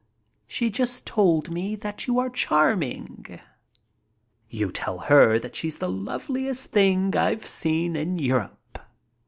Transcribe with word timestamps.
She 0.47 0.71
just 0.71 1.05
told 1.05 1.51
me 1.51 1.75
that 1.75 2.07
you 2.07 2.17
are 2.17 2.31
charming." 2.31 3.39
"You 4.49 4.71
tell 4.71 4.97
her 4.97 5.37
that 5.37 5.55
she's 5.55 5.77
the 5.77 5.91
loveliest 5.91 6.71
thing 6.71 7.15
I've 7.15 7.45
seen 7.45 7.95
in 7.95 8.17
Europe." 8.17 8.79